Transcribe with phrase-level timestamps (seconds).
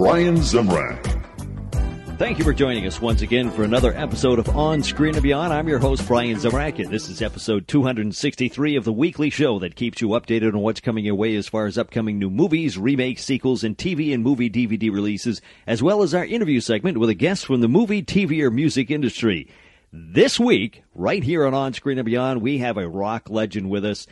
[0.00, 0.98] Brian Zemrak.
[2.16, 5.52] Thank you for joining us once again for another episode of On Screen and Beyond.
[5.52, 9.76] I'm your host, Brian Zemrak, and this is episode 263 of the weekly show that
[9.76, 13.22] keeps you updated on what's coming your way as far as upcoming new movies, remakes,
[13.22, 17.14] sequels, and TV and movie DVD releases, as well as our interview segment with a
[17.14, 19.50] guest from the movie, TV, or music industry.
[19.92, 23.84] This week, right here on On Screen and Beyond, we have a rock legend with
[23.84, 24.06] us.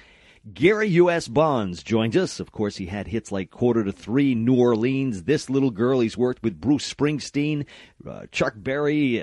[0.53, 1.29] Gary U.S.
[1.29, 2.41] Bonds joins us.
[2.41, 6.01] Of course, he had hits like Quarter to Three, New Orleans, This Little Girl.
[6.01, 7.67] He's worked with Bruce Springsteen,
[8.09, 9.23] uh, Chuck Berry,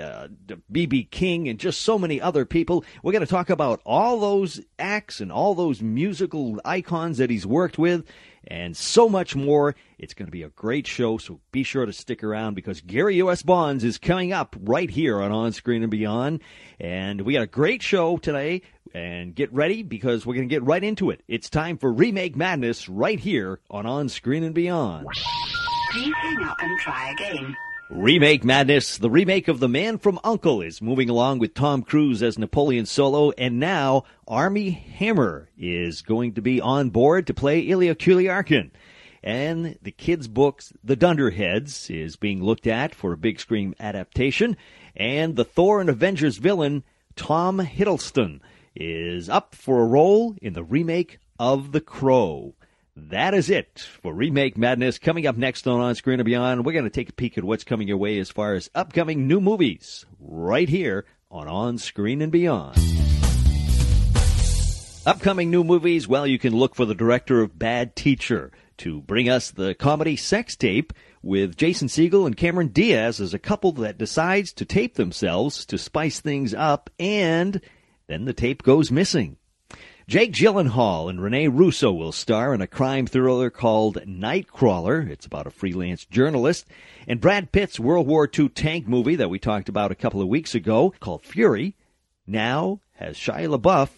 [0.70, 1.00] B.B.
[1.02, 2.84] Uh, King, and just so many other people.
[3.02, 7.46] We're going to talk about all those acts and all those musical icons that he's
[7.46, 8.04] worked with
[8.46, 9.74] and so much more.
[9.98, 13.16] It's going to be a great show, so be sure to stick around because Gary
[13.16, 13.42] U.S.
[13.42, 16.42] Bonds is coming up right here on On Screen and Beyond.
[16.78, 18.62] And we got a great show today.
[18.96, 21.20] And get ready because we're going to get right into it.
[21.28, 25.06] It's time for Remake Madness right here on On Screen and Beyond.
[25.92, 27.54] Please hang up and try again.
[27.90, 32.22] Remake Madness, the remake of The Man from Uncle, is moving along with Tom Cruise
[32.22, 37.66] as Napoleon Solo, and now Armie Hammer is going to be on board to play
[37.66, 38.70] Illya Kuryakin.
[39.22, 44.56] And the kids' books, The Dunderheads, is being looked at for a big screen adaptation,
[44.96, 46.82] and the Thor and Avengers villain,
[47.14, 48.40] Tom Hiddleston,
[48.76, 52.54] is up for a role in the remake of The Crow.
[52.94, 54.98] That is it for Remake Madness.
[54.98, 57.44] Coming up next on On Screen and Beyond, we're going to take a peek at
[57.44, 62.22] what's coming your way as far as upcoming new movies right here on On Screen
[62.22, 62.78] and Beyond.
[65.04, 69.28] Upcoming new movies, well, you can look for the director of Bad Teacher to bring
[69.28, 73.98] us the comedy sex tape with Jason Segel and Cameron Diaz as a couple that
[73.98, 77.60] decides to tape themselves to spice things up and
[78.08, 79.36] then the tape goes missing.
[80.08, 85.10] Jake Gyllenhaal and Rene Russo will star in a crime thriller called Nightcrawler.
[85.10, 86.66] It's about a freelance journalist.
[87.08, 90.28] And Brad Pitt's World War II tank movie that we talked about a couple of
[90.28, 91.74] weeks ago called Fury
[92.24, 93.90] now has Shia LaBeouf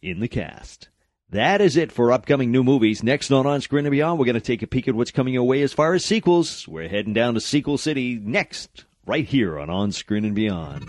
[0.00, 0.88] in the cast.
[1.30, 3.02] That is it for upcoming new movies.
[3.02, 5.34] Next on On Screen and Beyond, we're going to take a peek at what's coming
[5.34, 6.68] your way as far as sequels.
[6.68, 10.88] We're heading down to Sequel City next, right here on On Screen and Beyond.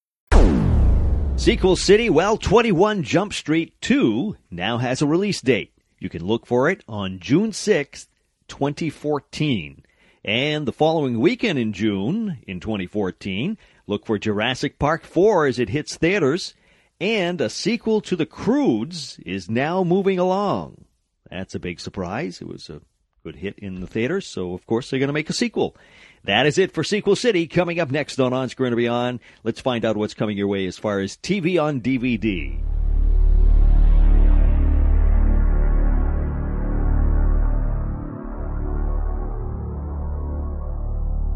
[1.37, 5.73] Sequel City, well, 21 Jump Street 2 now has a release date.
[5.97, 8.07] You can look for it on June 6th,
[8.47, 9.83] 2014.
[10.23, 15.69] And the following weekend in June, in 2014, look for Jurassic Park 4 as it
[15.69, 16.53] hits theaters.
[16.99, 20.85] And a sequel to The Croods is now moving along.
[21.29, 22.39] That's a big surprise.
[22.39, 22.81] It was a
[23.23, 25.75] good hit in the theaters, so of course they're going to make a sequel.
[26.23, 27.47] That is it for Sequel City.
[27.47, 30.67] Coming up next on On Screen and Beyond, let's find out what's coming your way
[30.67, 32.59] as far as TV on DVD.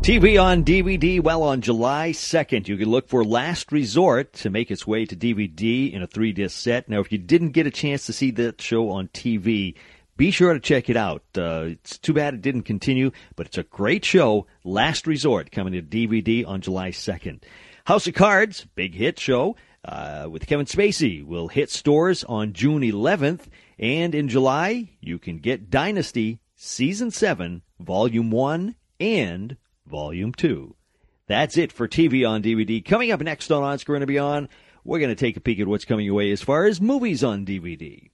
[0.05, 4.69] TV on DVD, well, on July 2nd, you can look for Last Resort to make
[4.69, 6.87] its way to DVD in a three disc set.
[6.87, 9.73] Now, if you didn't get a chance to see that show on TV,
[10.17, 11.23] be sure to check it out.
[11.37, 14.47] Uh, it's too bad it didn't continue, but it's a great show.
[14.63, 17.43] Last Resort coming to DVD on July 2nd.
[17.85, 22.81] House of Cards, big hit show uh, with Kevin Spacey, will hit stores on June
[22.81, 23.41] 11th.
[23.77, 30.75] And in July, you can get Dynasty Season 7, Volume 1 and Volume 2.
[31.27, 32.83] That's it for TV on DVD.
[32.83, 34.47] Coming up next on On Screen and Beyond,
[34.83, 37.23] we're going to take a peek at what's coming your way as far as movies
[37.23, 38.09] on DVD.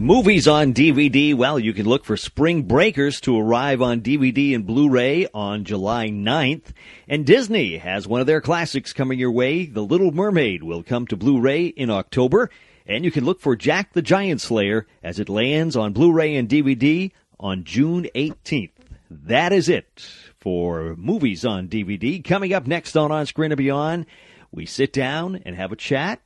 [0.00, 1.34] Movies on DVD.
[1.34, 6.08] Well, you can look for Spring Breakers to arrive on DVD and Blu-ray on July
[6.08, 6.72] 9th.
[7.06, 9.66] And Disney has one of their classics coming your way.
[9.66, 12.48] The Little Mermaid will come to Blu-ray in October.
[12.86, 16.48] And you can look for Jack the Giant Slayer as it lands on Blu-ray and
[16.48, 18.72] DVD on June 18th.
[19.10, 20.08] That is it
[20.38, 22.24] for movies on DVD.
[22.24, 24.06] Coming up next on On Screen and Beyond,
[24.50, 26.22] we sit down and have a chat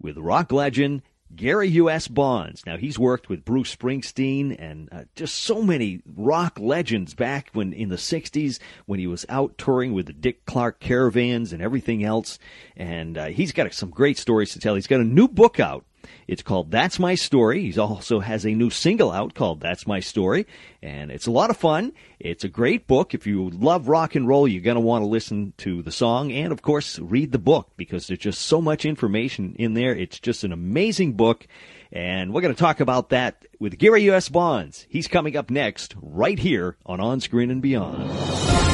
[0.00, 1.02] with rock legend
[1.34, 2.08] Gary U.S.
[2.08, 2.64] Bonds.
[2.66, 7.72] Now, he's worked with Bruce Springsteen and uh, just so many rock legends back when
[7.72, 12.02] in the 60s when he was out touring with the Dick Clark caravans and everything
[12.02, 12.38] else.
[12.76, 14.74] And uh, he's got some great stories to tell.
[14.74, 15.84] He's got a new book out
[16.26, 17.70] it's called That's My Story.
[17.70, 20.46] He also has a new single out called That's My Story,
[20.82, 21.92] and it's a lot of fun.
[22.18, 23.14] It's a great book.
[23.14, 26.32] If you love rock and roll, you're going to want to listen to the song
[26.32, 29.94] and, of course, read the book because there's just so much information in there.
[29.94, 31.46] It's just an amazing book,
[31.92, 34.28] and we're going to talk about that with Gary U.S.
[34.28, 34.86] Bonds.
[34.88, 38.67] He's coming up next right here on On Screen and Beyond.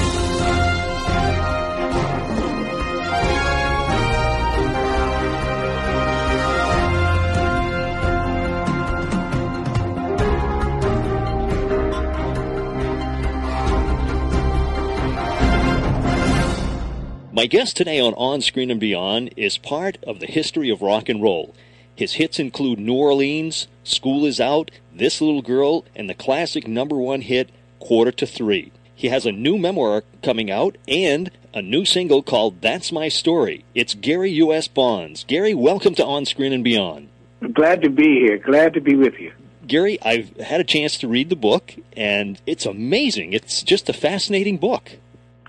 [17.34, 21.08] My guest today on On Screen and Beyond is part of the history of rock
[21.08, 21.52] and roll.
[21.96, 26.94] His hits include New Orleans, School is Out, This Little Girl, and the classic number
[26.94, 27.50] one hit,
[27.80, 28.70] Quarter to Three.
[28.94, 33.64] He has a new memoir coming out and a new single called That's My Story.
[33.74, 34.68] It's Gary U.S.
[34.68, 35.24] Bonds.
[35.24, 37.08] Gary, welcome to On Screen and Beyond.
[37.52, 38.38] Glad to be here.
[38.38, 39.32] Glad to be with you.
[39.66, 43.32] Gary, I've had a chance to read the book, and it's amazing.
[43.32, 44.98] It's just a fascinating book.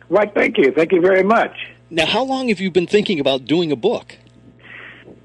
[0.07, 0.71] Why, thank you.
[0.71, 1.74] Thank you very much.
[1.89, 4.17] Now, how long have you been thinking about doing a book?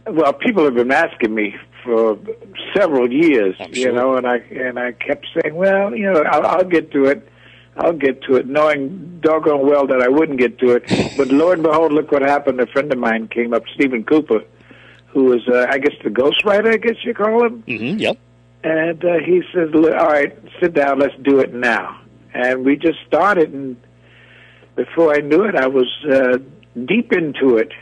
[0.06, 2.18] Well, people have been asking me for
[2.76, 6.46] several years, I'm you know, and I and I kept saying, well, you know, I'll,
[6.46, 7.26] I'll get to it.
[7.76, 10.84] I'll get to it, knowing doggone well that I wouldn't get to it.
[11.16, 12.60] But Lord and behold, look what happened.
[12.60, 14.42] A friend of mine came up, Stephen Cooper,
[15.06, 17.62] who was, uh, I guess, the ghostwriter, I guess you call him.
[17.62, 18.18] Mm-hmm, yep.
[18.62, 22.00] And uh, he says, all right, sit down, let's do it now.
[22.34, 23.76] And we just started, and
[24.84, 26.38] before I knew it, I was uh,
[26.86, 27.72] deep into it.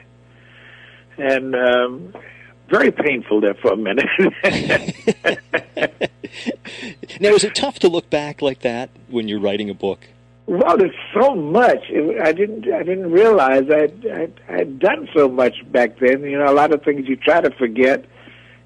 [1.17, 2.15] And um,
[2.69, 4.09] very painful there for a minute.
[7.21, 10.06] Now, is it tough to look back like that when you're writing a book?
[10.49, 11.85] well, there's so much.
[11.91, 12.73] It, I didn't.
[12.73, 16.23] I didn't realize I'd, I'd, I'd done so much back then.
[16.23, 18.06] You know, a lot of things you try to forget.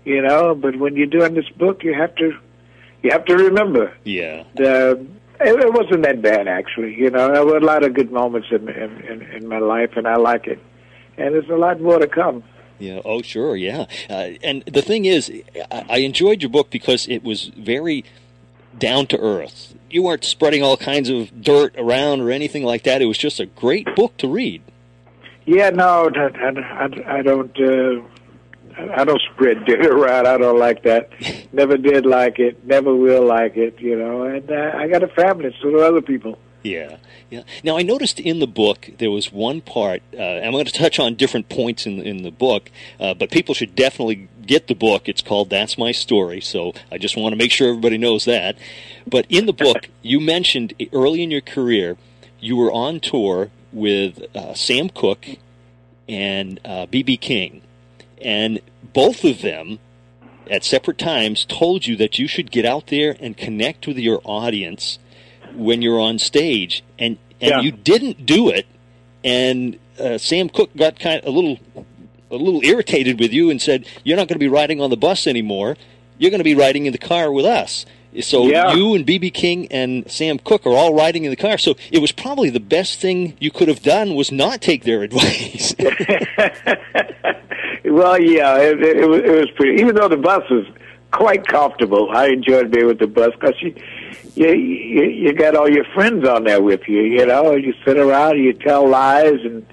[0.04, 2.38] You know, but when you're doing this book, you have to.
[3.02, 3.92] You have to remember.
[4.04, 4.44] Yeah.
[4.54, 5.04] the
[5.44, 6.94] it, it wasn't that bad actually.
[6.94, 10.06] You know, there were a lot of good moments in in, in, my life, and
[10.06, 10.60] I like it.
[11.16, 12.42] And there's a lot more to come.
[12.78, 13.00] Yeah.
[13.04, 13.54] Oh, sure.
[13.54, 13.86] Yeah.
[14.10, 15.30] Uh, and the thing is,
[15.70, 18.04] I, I enjoyed your book because it was very
[18.76, 19.74] down to earth.
[19.90, 23.02] You weren't spreading all kinds of dirt around or anything like that.
[23.02, 24.62] It was just a great book to read.
[25.44, 27.60] Yeah, no, I, I, I don't.
[27.60, 28.02] Uh,
[28.76, 30.26] I don't spread dirt around.
[30.26, 31.10] I don't like that.
[31.52, 32.64] Never did like it.
[32.64, 33.80] Never will like it.
[33.80, 36.38] You know, and uh, I got a family, so do other people.
[36.62, 36.98] Yeah,
[37.28, 37.42] yeah.
[37.64, 40.02] Now I noticed in the book there was one part.
[40.16, 42.70] Uh, I'm going to touch on different points in in the book,
[43.00, 45.08] uh, but people should definitely get the book.
[45.08, 48.56] It's called "That's My Story," so I just want to make sure everybody knows that.
[49.06, 51.96] But in the book, you mentioned early in your career
[52.42, 55.26] you were on tour with uh, Sam Cooke
[56.08, 57.62] and BB King,
[58.22, 58.60] and
[58.92, 59.78] both of them
[60.50, 64.20] at separate times told you that you should get out there and connect with your
[64.24, 64.98] audience
[65.54, 67.60] when you're on stage, and and Yeah.
[67.60, 68.66] you didn't do it,
[69.24, 71.58] and uh, Sam Cooke got kind of a little
[72.30, 74.96] a little irritated with you and said, "You're not going to be riding on the
[74.96, 75.76] bus anymore.
[76.18, 77.84] You're going to be riding in the car with us."
[78.20, 78.74] So Yeah.
[78.74, 81.56] you and BB King and Sam Cooke are all riding in the car.
[81.58, 85.02] So it was probably the best thing you could have done was not take their
[85.08, 85.74] advice.
[87.84, 89.80] well, yeah, it, it, it, was, it was pretty.
[89.80, 90.66] Even though the bus was
[91.10, 93.74] quite comfortable, I enjoyed being with the bus because you,
[94.34, 97.02] you you you got all your friends on there with you.
[97.02, 99.66] You know, you sit around, you tell lies, and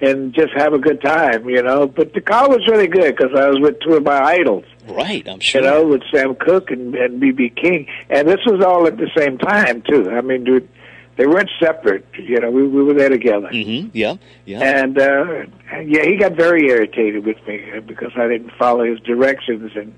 [0.00, 1.48] and just have a good time.
[1.48, 4.18] You know, but the car was really good because I was with two of my
[4.18, 4.64] idols.
[4.86, 5.60] right, I'm sure.
[5.60, 9.10] You know, with Sam Cooke and and BB King, and this was all at the
[9.16, 10.10] same time too.
[10.10, 10.68] I mean, dude,
[11.16, 12.06] they weren't separate.
[12.18, 13.48] You know, we we were there together.
[13.48, 14.60] hmm Yeah, yeah.
[14.60, 15.44] And uh,
[15.84, 19.94] yeah, he got very irritated with me uh, because I didn't follow his directions and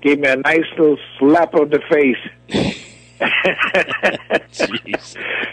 [0.00, 2.84] gave me a nice little slap on the face.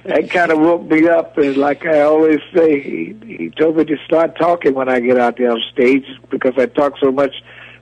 [0.05, 3.85] That kind of woke me up, and like I always say, he, he told me
[3.85, 7.33] to start talking when I get out there on stage because I talk so much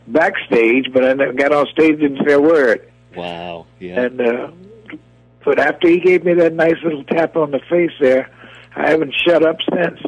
[0.07, 2.89] backstage, but I never got on stage and didn't say a word.
[3.13, 3.65] Wow.
[3.79, 4.03] Yeah.
[4.03, 4.51] And uh,
[5.43, 8.29] but after he gave me that nice little tap on the face there,
[8.75, 9.99] I haven't shut up since.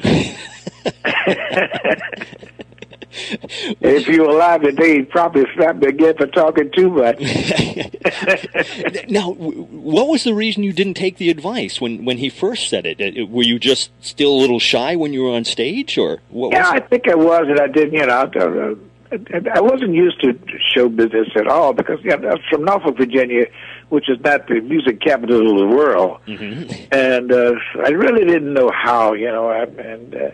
[3.81, 7.19] if you were alive today, he'd probably slap me again for talking too much.
[9.09, 12.85] now, what was the reason you didn't take the advice when, when he first said
[12.85, 13.01] it?
[13.01, 16.51] Uh, were you just still a little shy when you were on stage, or what?
[16.51, 17.93] Yeah, I think I was, and I didn't.
[17.93, 18.79] You know,
[19.11, 20.37] I wasn't used to
[20.73, 23.45] show business at all because you know, I was from Norfolk, Virginia,
[23.89, 26.85] which is not the music capital of the world, mm-hmm.
[26.91, 27.53] and uh,
[27.85, 29.13] I really didn't know how.
[29.13, 30.31] You know, I, and uh,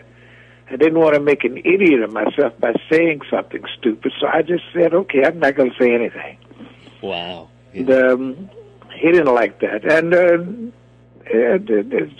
[0.70, 4.40] I didn't want to make an idiot of myself by saying something stupid, so I
[4.42, 6.38] just said, "Okay, I'm not going to say anything."
[7.02, 7.50] Wow.
[7.74, 7.80] Yeah.
[7.80, 8.50] And, um,
[8.94, 10.38] he didn't like that, and uh,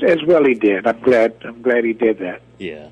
[0.07, 0.87] as well he did.
[0.87, 1.35] I'm glad.
[1.45, 2.43] I'm glad he did that.
[2.59, 2.89] Yeah.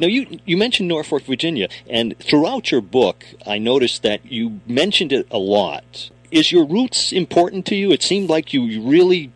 [0.00, 5.12] Now you you mentioned Norfolk, Virginia, and throughout your book, I noticed that you mentioned
[5.12, 6.10] it a lot.
[6.30, 7.92] Is your roots important to you?
[7.92, 9.32] It seemed like you really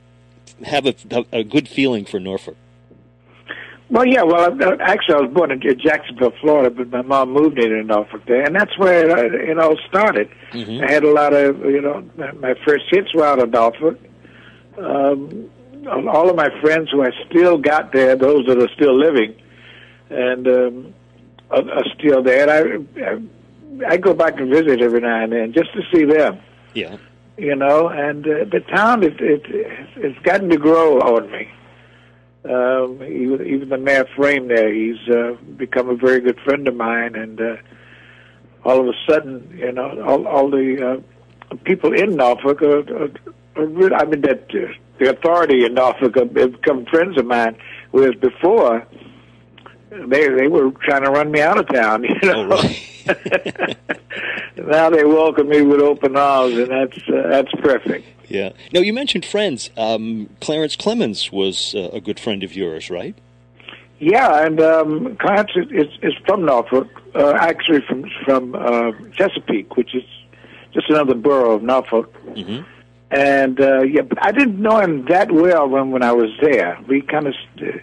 [0.64, 0.94] have a,
[1.32, 2.56] a, good feeling for Norfolk.
[3.90, 4.22] Well, yeah.
[4.22, 8.42] Well, actually, I was born in Jacksonville, Florida, but my mom moved into Norfolk there,
[8.42, 10.30] and that's where it all started.
[10.52, 10.84] Mm-hmm.
[10.84, 13.98] I had a lot of, you know, my first hits were out of Norfolk.
[14.78, 15.50] Um,
[15.86, 19.36] all of my friends who I still got there, those that are still living,
[20.10, 20.94] and um,
[21.50, 22.48] are, are still there.
[22.48, 26.04] And I, I I go back and visit every now and then just to see
[26.04, 26.40] them.
[26.74, 26.96] Yeah.
[27.36, 29.42] You know, and uh, the town it, it
[29.96, 31.50] it's gotten to grow on me.
[32.44, 36.76] Um, even, even the mayor Fraim there, he's uh, become a very good friend of
[36.76, 37.56] mine, and uh,
[38.64, 41.00] all of a sudden, you know, all, all the
[41.50, 43.10] uh, people in Norfolk are, are,
[43.56, 47.56] are really, I mean, that uh, the authority in Norfolk have become friends of mine,
[47.90, 48.86] whereas before
[50.06, 52.04] they they were trying to run me out of town.
[52.22, 52.48] You know.
[52.52, 52.74] Oh,
[54.56, 58.06] now they welcome me with open arms, and that's uh, that's perfect.
[58.28, 58.52] Yeah.
[58.72, 59.70] Now you mentioned friends.
[59.76, 63.16] Um, Clarence Clemons was uh, a good friend of yours, right?
[63.98, 69.76] Yeah, and um, Clarence is, is, is from Norfolk, uh, actually from from uh, Chesapeake,
[69.76, 70.04] which is
[70.72, 72.12] just another borough of Norfolk.
[72.26, 72.62] Mm-hmm.
[73.10, 76.78] And uh, yeah, but I didn't know him that well when when I was there.
[76.88, 77.82] We kind of st-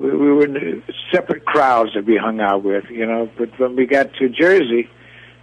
[0.00, 3.30] we, we were in separate crowds that we hung out with, you know.
[3.36, 4.88] But when we got to Jersey,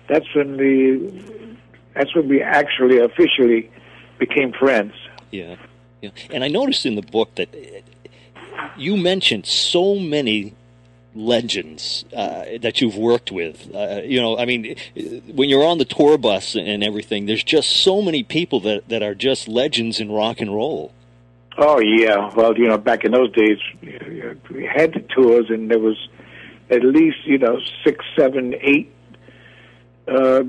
[0.10, 1.58] that's when the
[1.94, 3.70] that's when we actually officially
[4.18, 4.94] became friends.
[5.32, 5.56] Yeah,
[6.02, 6.10] yeah.
[6.32, 7.56] And I noticed in the book that
[8.76, 10.56] you mentioned so many
[11.14, 13.74] legends uh, that you've worked with.
[13.74, 14.76] Uh, you know, I mean,
[15.34, 19.02] when you're on the tour bus and everything, there's just so many people that, that
[19.02, 20.94] are just legends in rock and roll.
[21.58, 25.80] Oh yeah, well you know back in those days we had the tours and there
[25.80, 25.98] was
[26.70, 28.94] at least you know six, seven, eight
[30.08, 30.44] uh,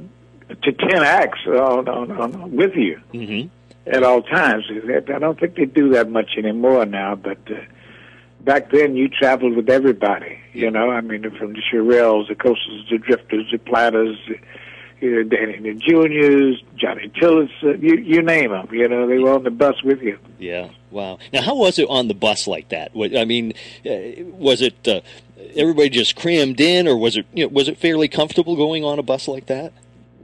[0.63, 3.49] to ten acts on, on, on with you Mm-hmm.
[3.87, 4.65] at all times.
[4.71, 7.55] I don't think they do that much anymore now, but uh,
[8.41, 10.39] back then you traveled with everybody.
[10.53, 14.19] You know, I mean from the Shirelles, the Coasters, the Drifters, the Platters.
[15.01, 18.69] You know, Danny the Juniors, Johnny Tillis, uh, you you name them.
[18.73, 20.19] You know, they were on the bus with you.
[20.39, 20.71] Yeah.
[20.91, 21.19] Wow.
[21.33, 22.95] Now, how was it on the bus like that?
[22.95, 23.53] What- I mean,
[23.87, 25.01] uh, was it uh,
[25.55, 28.99] everybody just crammed in, or was it you know, was it fairly comfortable going on
[28.99, 29.73] a bus like that?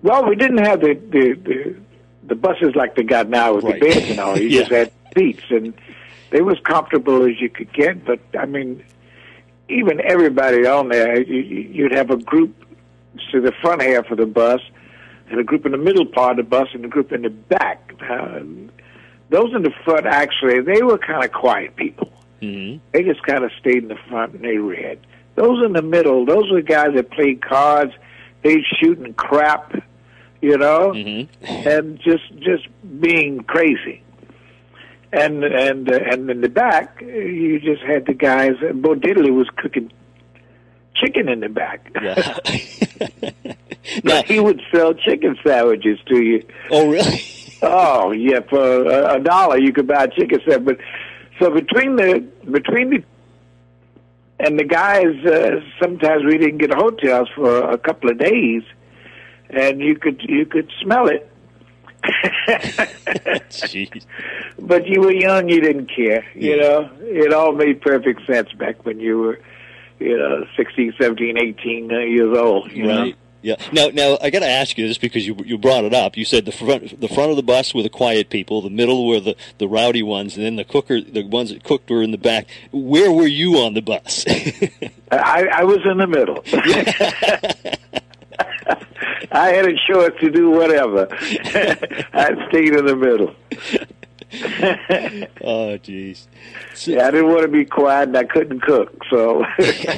[0.03, 1.77] Well, we didn't have the the the,
[2.29, 3.81] the buses like they got now with Right.
[3.81, 4.37] the beds and all.
[4.39, 5.73] You just had seats, and
[6.31, 8.05] they was comfortable as you could get.
[8.05, 8.83] But I mean,
[9.69, 12.55] even everybody on there, you- you'd have a group
[13.33, 14.61] to the front half of the bus,
[15.31, 17.31] and a group in the middle part of the bus, and a group in the
[17.31, 17.95] back.
[18.09, 18.41] Uh,
[19.31, 22.13] those in the front, actually, they were kind of quiet people.
[22.43, 22.79] Mm-hmm.
[22.93, 24.99] They just kind of stayed in the front and they read.
[25.35, 27.93] Those in the middle, those were the guys that played cards.
[28.43, 29.75] They shooting crap,
[30.43, 31.69] you know, Mm-hmm.
[31.69, 32.69] and just just
[33.01, 34.03] being crazy.
[35.13, 38.57] And and uh, and in the back, you just had the guys.
[38.75, 39.91] Bo Diddley was cooking
[40.95, 41.91] chicken in the back.
[41.95, 42.39] Wow.
[44.05, 46.45] now, he would sell chicken sandwiches to you.
[46.71, 47.23] oh, really?
[47.67, 50.67] Oh yeah, for a, a dollar you could buy a chicken set.
[50.67, 50.77] But
[51.39, 53.03] so between the between the
[54.39, 58.65] and the guys, uh, sometimes we didn't get hotels for a couple of days,
[59.49, 61.31] and you could you could smell it.
[63.49, 64.05] Jeez.
[64.59, 66.25] but you were young, you didn't care.
[66.35, 66.63] You Yeah.
[66.63, 69.41] know, it all made perfect sense back when you were,
[70.05, 72.71] you know, 16, 17, 18 uh, years old.
[72.73, 73.03] You know?
[73.03, 73.17] Right.
[73.45, 73.57] Yeah.
[73.73, 76.17] Now, now I got to ask you this because you you brought it up.
[76.17, 79.07] You said the front the front of the bus were the quiet people, the middle
[79.07, 82.11] were the, the rowdy ones, and then the cooker the ones that cooked were in
[82.11, 82.47] the back.
[82.73, 84.25] Where were you on the bus?
[85.13, 86.43] I, I was in the middle.
[89.31, 91.09] I had a choice to do whatever.
[91.11, 93.35] I stayed in the middle.
[95.43, 96.27] oh, jeez.
[96.75, 99.05] So, Yeah, I didn't want to be quiet, and I couldn't cook.
[99.11, 99.45] So,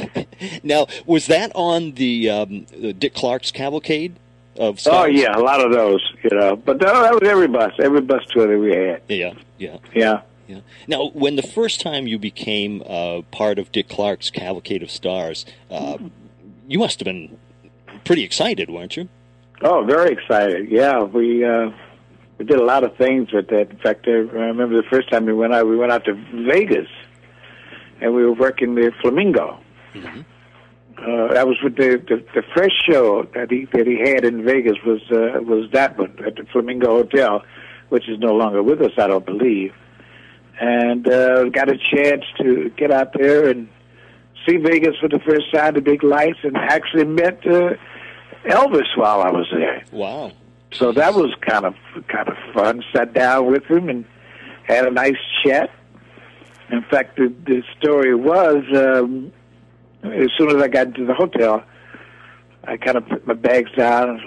[0.62, 2.66] now, was that on the, um,
[2.98, 4.16] Dick Clark's cavalcade
[4.58, 6.56] of oh yeah, a lot of those, you know.
[6.56, 9.02] But no, that was every bus, every bus tour that we had.
[9.08, 9.78] Yeah, yeah.
[9.94, 10.22] Yeah.
[10.48, 10.60] Yeah.
[10.86, 15.44] Now, when the first time you became uh, part of Dick Clark's Cavalcade of Stars,
[15.70, 15.98] uh,
[16.68, 17.36] you must have been
[18.04, 19.08] pretty excited, weren't you?
[19.62, 20.70] Oh, very excited.
[20.70, 21.70] Yeah, we uh,
[22.38, 23.70] we did a lot of things with that.
[23.70, 25.66] In fact, I remember the first time we went out.
[25.66, 26.14] We went out to
[26.48, 26.88] Vegas,
[28.00, 29.58] and we were working the Flamingo.
[30.98, 34.44] Uh, that was with the, the the first show that he that he had in
[34.44, 37.42] Vegas was uh, was that one at the Flamingo Hotel,
[37.90, 39.74] which is no longer with us, I don't believe.
[40.58, 43.68] And uh, got a chance to get out there and
[44.46, 47.74] see Vegas for the first time, the big lights, and actually met uh,
[48.46, 49.84] Elvis while I was there.
[49.92, 50.32] Wow.
[50.78, 51.74] So that was kind of
[52.08, 52.84] kind of fun.
[52.94, 54.04] Sat down with him and
[54.64, 55.70] had a nice chat.
[56.70, 59.32] In fact, the, the story was um,
[60.02, 61.62] as soon as I got into the hotel,
[62.64, 64.20] I kind of put my bags down,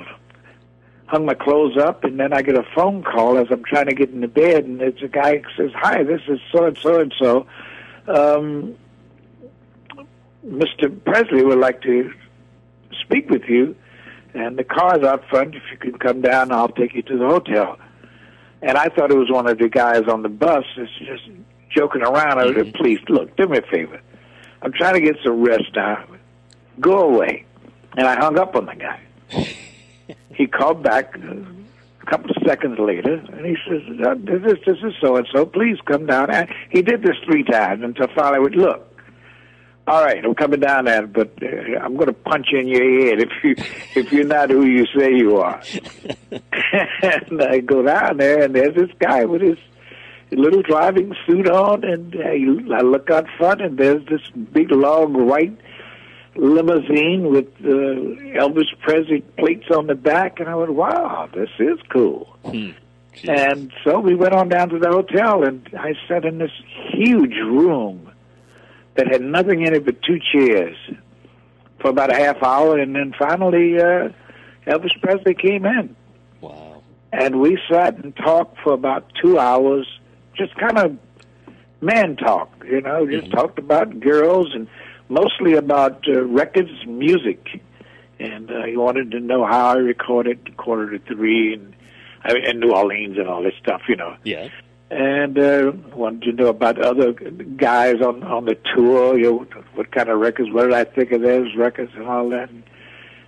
[1.08, 3.94] hung my clothes up, and then I get a phone call as I'm trying to
[3.94, 7.13] get into bed, and it's a guy says, "Hi, this is so and so and
[7.20, 7.48] so.
[8.08, 8.75] Um,
[10.48, 11.03] Mr.
[11.03, 12.12] Presley would like to
[13.03, 13.75] speak with you."
[14.33, 15.55] And the car's out front.
[15.55, 17.77] If you can come down, I'll take you to the hotel.
[18.62, 21.24] And I thought it was one of the guys on the bus that's just
[21.69, 22.39] joking around.
[22.39, 24.01] I said, please, look, do me a favor.
[24.62, 26.03] I'm trying to get some rest now.
[26.79, 27.45] Go away.
[27.98, 29.00] And I hung up on the guy.
[30.36, 34.77] he called back a couple of seconds later, and he says, uh, this, is, this
[34.83, 35.45] is so-and-so.
[35.48, 36.29] Please come down.
[36.29, 38.88] And he did this three times until finally I would, look,
[39.89, 43.08] all right, I'm coming down there, but uh, I'm going to punch you in your
[43.08, 43.55] head if you
[43.96, 45.60] if you're not who you say you are.
[47.01, 49.58] and I go down there, and there's this guy with his
[50.29, 54.22] little driving suit on, and uh, I look out front, and there's this
[54.53, 55.58] big long white
[56.36, 61.79] limousine with uh, Elvis Presley plates on the back, and I went, "Wow, this is
[61.89, 62.75] cool." Jeez.
[63.27, 66.51] And so we went on down to the hotel, and I sat in this
[66.93, 68.09] huge room
[68.95, 70.75] that had nothing in it but two chairs
[71.80, 74.10] for about a half hour, and then finally uh,
[74.67, 75.95] Elvis Presley came in,
[76.41, 76.82] Wow.
[77.13, 79.88] and we sat and talked for about two hours,
[80.36, 80.97] just kind of
[81.82, 84.67] man talk, you know, just talked about girls and
[85.08, 87.62] mostly about uh, records, music,
[88.19, 91.75] and uh, he wanted to know how I recorded Quarter to Three and.
[92.21, 94.49] I mean, in New Orleans and all this stuff, you know Yeah.
[94.91, 99.17] And uh, wanted to know about other guys on on the tour.
[99.17, 100.49] You know, what kind of records?
[100.52, 102.49] What did I think of those records and all that?
[102.49, 102.63] And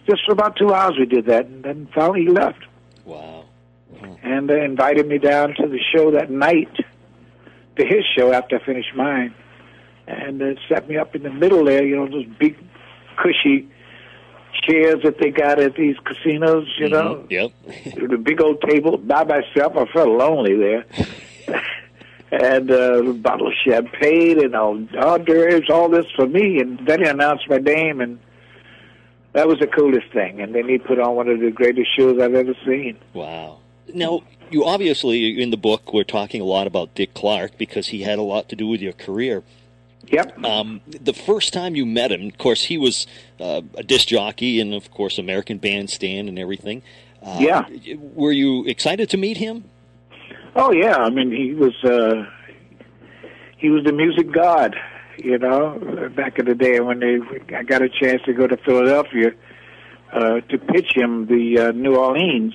[0.10, 2.64] just for about two hours we did that, and then finally he left.
[3.06, 3.46] Wow.
[4.24, 6.74] And they invited me down to the show that night,
[7.76, 9.34] to his show after I finished mine,
[10.08, 11.86] and uh, set me up in the middle there.
[11.86, 12.58] You know, those big,
[13.18, 13.70] cushy
[14.64, 16.68] chairs that they got at these casinos.
[16.80, 17.52] You know, Yep.
[18.10, 19.78] the big old table by myself.
[19.78, 20.86] I felt lonely there.
[22.32, 26.60] and uh, a bottle of champagne and all hors d'oeuvres, all this for me.
[26.60, 28.20] And then he announced my name, and
[29.34, 30.42] that was the coolest thing.
[30.42, 32.98] And then he put on one of the greatest shows I've ever seen.
[33.14, 33.60] Wow.
[33.94, 38.02] Now, you obviously, in the book, we're talking a lot about Dick Clark because he
[38.02, 39.44] had a lot to do with your career.
[40.08, 40.44] Yep.
[40.44, 43.08] Um, the first time you met him, of course, he was
[43.40, 46.82] uh, a disc jockey and, of course, American Bandstand and everything.
[47.22, 47.66] Uh, Yeah.
[47.98, 49.66] Were you excited to meet him?
[50.56, 52.26] Oh yeah, I mean he was uh
[53.58, 54.76] he was the music god,
[55.18, 57.20] you know, back in the day when they
[57.56, 59.32] I got a chance to go to Philadelphia
[60.12, 62.54] uh to pitch him the uh, New Orleans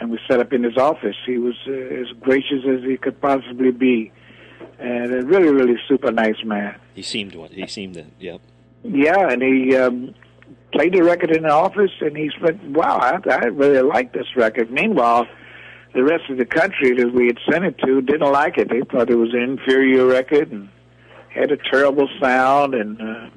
[0.00, 1.16] and we set up in his office.
[1.26, 4.12] He was uh, as gracious as he could possibly be.
[4.80, 6.78] And a really really super nice man.
[6.94, 7.50] He seemed one.
[7.50, 8.06] He seemed that.
[8.18, 8.40] Yep.
[8.84, 10.14] Yeah, and he um
[10.72, 14.26] played the record in the office and he said, "Wow, I, I really like this
[14.36, 15.26] record." Meanwhile,
[15.94, 18.68] the rest of the country that we had sent it to didn't like it.
[18.68, 20.68] They thought it was an inferior record and
[21.30, 22.74] had a terrible sound.
[22.74, 23.30] And uh,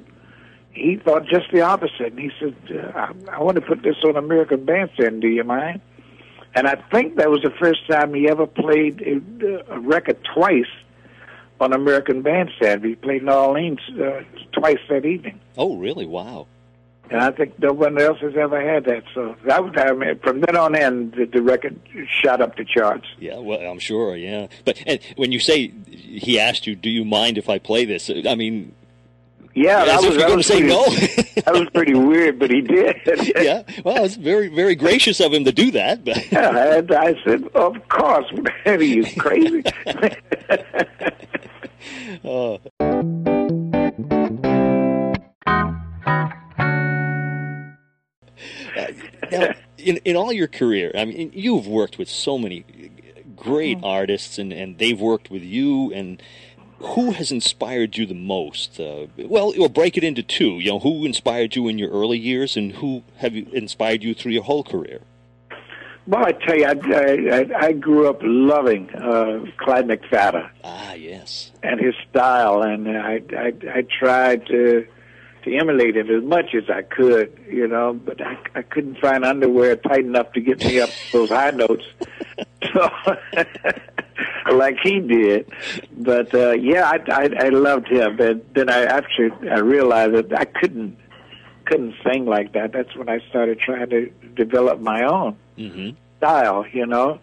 [0.72, 2.12] he thought just the opposite.
[2.12, 5.22] And he said, uh, I, "I want to put this on American Bandstand.
[5.22, 5.80] Do you mind?"
[6.54, 10.66] And I think that was the first time he ever played a, a record twice
[11.60, 12.84] on American Bandstand.
[12.84, 15.40] He played New Orleans uh, twice that evening.
[15.56, 16.04] Oh, really?
[16.04, 16.46] Wow.
[17.12, 19.04] And I think no one else has ever had that.
[19.14, 21.78] So that was I mean, from then on in, the, the record
[22.22, 23.06] shot up the charts.
[23.18, 24.16] Yeah, well, I'm sure.
[24.16, 27.84] Yeah, but and when you say he asked you, "Do you mind if I play
[27.84, 28.74] this?" I mean,
[29.54, 30.84] Yeah, that As was, if you're going to say pretty, no.
[31.44, 32.96] that was pretty weird, but he did.
[33.36, 33.62] yeah.
[33.84, 36.04] Well, it's very, very gracious of him to do that.
[36.04, 38.24] But Yeah, and I said, of course.
[38.64, 39.62] Are you crazy?
[42.24, 42.58] uh,
[49.32, 52.64] now, in, in all your career, I mean, you've worked with so many
[53.36, 55.92] great artists, and, and they've worked with you.
[55.92, 56.22] And
[56.78, 58.78] who has inspired you the most?
[58.78, 60.58] Uh, well, or break it into two.
[60.60, 64.14] You know, who inspired you in your early years, and who have you inspired you
[64.14, 65.00] through your whole career?
[66.06, 71.52] well, I tell you, I, I, I grew up loving uh, Clyde McPhatter Ah, yes.
[71.62, 74.84] and his style, and I, I, I tried to
[75.44, 79.24] to emulate him as much as I could, you know, but I, I couldn't find
[79.24, 81.84] underwear tight enough to get me up those high notes.
[82.72, 82.88] So,
[84.52, 85.50] like he did,
[85.98, 88.16] but uh, yeah, I, I I loved him.
[88.16, 90.96] But then I actually I realized that I couldn't
[91.66, 92.72] couldn't sing like that.
[92.72, 97.18] That's when I started trying to develop my own hmm style, you know.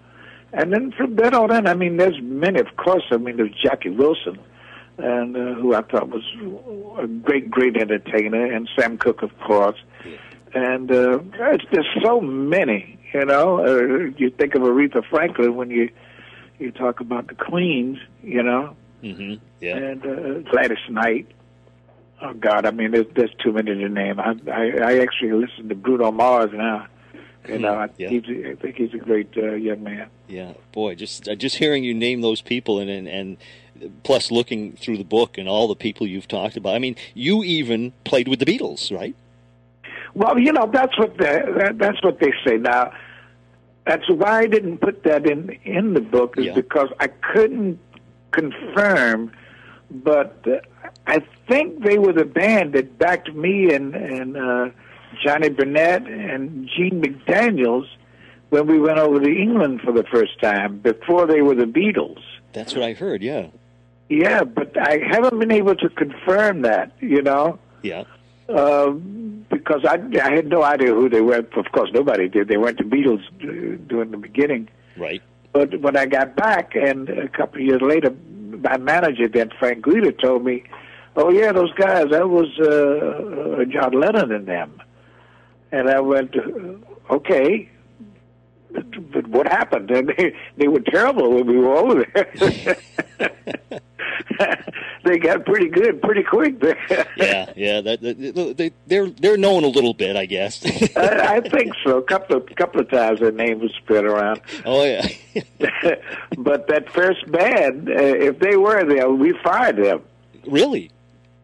[0.51, 3.03] And then from then on in, I mean, there's many, of course.
[3.11, 4.39] I mean, there's Jackie Wilson,
[5.03, 6.23] and uh, who I thought was
[7.01, 9.77] a great, great entertainer, and Sam Cooke, of course.
[10.53, 13.59] And uh, there's, there's so many, you know.
[13.65, 15.89] Uh, you think of Aretha Franklin when you
[16.57, 19.77] you talk about the Queens, you know, hmm Yeah.
[19.77, 21.27] and uh, Gladys Knight.
[22.21, 24.19] Oh God, I mean, there's, there's too many to name.
[24.19, 26.87] I, I I actually listen to Bruno Mars now.
[27.47, 28.09] You know, I, Yeah.
[28.09, 30.07] he's, I think he's a great uh, young man.
[30.27, 33.37] Yeah, boy, just uh, just hearing you name those people and, and and
[34.03, 36.75] plus looking through the book and all the people you've talked about.
[36.75, 39.15] I mean, you even played with the Beatles, right?
[40.15, 42.57] Well, you know, that's what the, that, that's what they say.
[42.57, 42.91] Now,
[43.85, 46.53] that's why I didn't put that in in the book is Yeah.
[46.55, 47.79] because I couldn't
[48.31, 49.31] confirm,
[49.89, 50.45] but
[51.07, 54.69] I think they were the band that backed me and and uh,
[55.23, 57.87] Johnny Burnette and Gene McDaniels
[58.49, 62.21] when we went over to England for the first time before they were the Beatles.
[62.53, 63.21] That's what I heard.
[63.21, 63.47] Yeah,
[64.09, 66.91] Yeah, but I haven't been able to confirm that.
[66.99, 67.59] You know.
[67.83, 68.03] yeah,
[68.49, 71.37] Um, because I, I had no idea who they were.
[71.37, 72.47] Of course, nobody did.
[72.47, 74.69] They weren't the Beatles uh, during the beginning.
[74.97, 75.21] right.
[75.51, 78.13] But when I got back, and a couple of years later,
[78.61, 80.63] my manager then, Frank Guida, told me,
[81.15, 82.05] "Oh yeah, those guys.
[82.11, 84.79] That was uh, uh, John Lennon and them."
[85.71, 87.69] And I went, uh, "Okay."
[88.71, 89.89] But, what happened?
[89.91, 92.77] And they they were terrible when we were over there.
[95.03, 96.77] they got pretty good pretty quick there.
[97.17, 97.81] Yeah, yeah.
[97.81, 100.63] That, that, they they're they're known a little bit, I guess.
[100.95, 101.97] I, I think so.
[101.97, 104.41] A couple of couple of times their name was spread around.
[104.65, 105.07] oh yeah,
[106.37, 110.01] but that first band, uh, if they were there, we fired them.
[110.47, 110.91] really?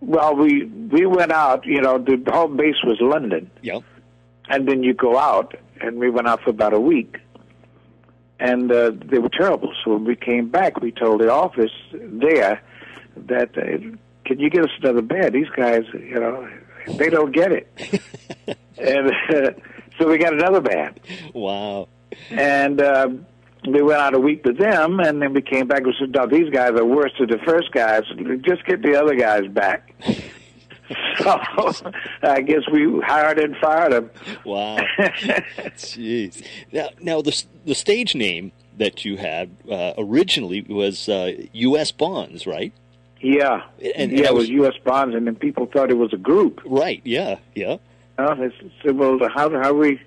[0.01, 1.65] Well, we we went out.
[1.65, 3.79] You know, the home base was London, Yeah.
[4.49, 7.17] and then you go out, and we went out for about a week,
[8.39, 9.73] and uh, they were terrible.
[9.83, 12.61] So when we came back, we told the office there
[13.15, 15.33] that uh, can you get us another band?
[15.33, 16.47] These guys, you know,
[16.87, 17.67] they don't get it,
[18.77, 19.51] and uh,
[19.99, 20.99] so we got another band.
[21.33, 21.87] Wow.
[22.29, 23.09] and uh,
[23.67, 26.27] we went out a week with them, and then we came back and said, "No,
[26.27, 28.03] these guys are worse than the first guys.
[28.41, 29.93] Just get the other guys back."
[31.17, 31.91] so
[32.23, 34.09] I guess we hired and fired him.
[34.45, 34.77] Wow.
[35.77, 36.45] Jeez.
[36.71, 41.91] Now, now the the stage name that you had uh, originally was uh, U.S.
[41.91, 42.73] Bonds, right?
[43.21, 44.73] yeah, And- and yeah, I it was- was U.S.
[44.83, 46.61] Bonds, and then people thought it was a group.
[46.65, 47.01] Right.
[47.05, 47.39] Yeah.
[47.55, 47.77] Yeah.
[48.17, 48.51] Uh, they
[48.83, 49.99] said, "Well, how how we."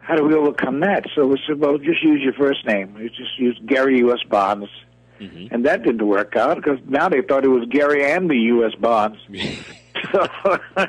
[0.00, 1.06] How do we overcome that?
[1.14, 2.94] So we said, well, just use your first name.
[3.00, 4.18] You just use Gary U.S.
[4.28, 4.68] Bonds.
[5.24, 5.48] Mhm.
[5.52, 8.74] And that didn't work out because now they thought it was Gary and the U.S.
[8.74, 9.18] Bonds.
[10.12, 10.26] so,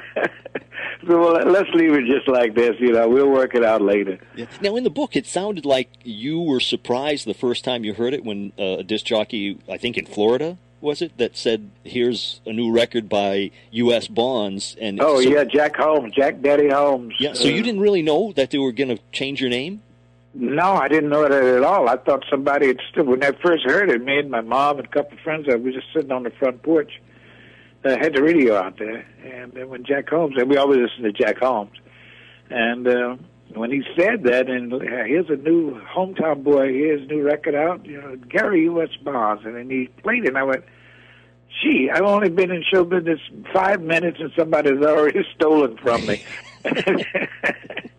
[1.08, 2.76] so well, let's leave it just like this.
[2.80, 4.20] You know, we'll work it out later.
[4.36, 4.46] Yeah.
[4.62, 8.14] Now, in the book, it sounded like you were surprised the first time you heard
[8.14, 12.42] it when uh, a disc jockey, I think in Florida, was it, that said, "Here's
[12.46, 14.08] a new record by U.S.
[14.08, 17.14] Bonds." And Oh so- yeah, Jack Holmes, Jack Daddy Holmes.
[17.20, 17.34] yeah.
[17.34, 19.82] So Uh, you didn't really know that they were going to change your name.
[20.38, 21.88] No, I didn't know that at all.
[21.88, 23.06] I thought somebody had still.
[23.06, 25.56] When I first heard it, me and my mom and a couple of friends, I
[25.56, 26.92] was just sitting on the front porch.
[27.86, 31.04] I had the radio out there, and then when Jack Holmes, and we always listen
[31.04, 31.78] to Jack Holmes,
[32.50, 33.16] and uh,
[33.54, 37.86] when he said that, and uh, here's a new hometown boy, here's new record out,
[37.86, 38.90] you know, Gary U.S.
[39.04, 40.66] Bonds, and then he played it, and I went,
[41.62, 43.20] gee, I've only been in show business
[43.54, 46.24] five minutes, and somebody's already stolen from me.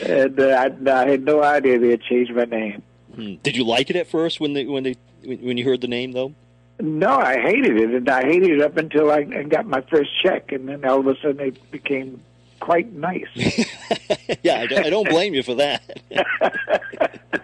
[0.00, 2.82] and uh, I, I had no idea they had changed my name.
[3.14, 3.34] Hmm.
[3.42, 6.12] Did you like it at first when they when they when you heard the name
[6.12, 6.34] though?
[6.80, 10.10] No, I hated it, and I hated it up until I, I got my first
[10.22, 12.22] check, and then all of a sudden it became
[12.58, 13.26] quite nice.
[14.42, 16.00] yeah, I don't, I don't blame you for that.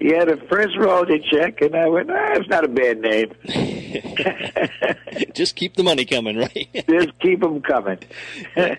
[0.00, 3.32] yeah, the first royalty check, and I went, ah, it's not a bad name.
[5.34, 6.68] Just keep the money coming, right?
[6.88, 7.98] Just keep them coming.